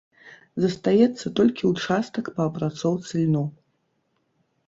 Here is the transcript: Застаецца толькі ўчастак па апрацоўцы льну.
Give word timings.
Застаецца 0.63 1.25
толькі 1.39 1.67
ўчастак 1.71 2.25
па 2.37 2.41
апрацоўцы 2.51 3.13
льну. 3.27 3.43